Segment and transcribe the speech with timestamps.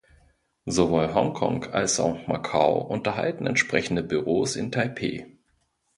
[0.65, 5.27] Sowohl Hongkong als auch Macau unterhalten entsprechende Büros in Taipeh.